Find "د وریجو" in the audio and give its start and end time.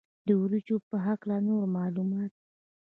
0.25-0.77